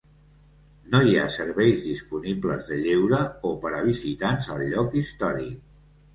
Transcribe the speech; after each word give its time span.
No 0.93 1.01
hi 1.07 1.11
ha 1.19 1.25
serveis 1.35 1.83
disponibles 1.87 2.65
de 2.71 2.79
lleure 2.87 3.21
o 3.51 3.53
per 3.67 3.75
a 3.83 3.83
visitants 3.93 4.51
al 4.57 4.67
lloc 4.73 4.99
històric. 5.05 5.55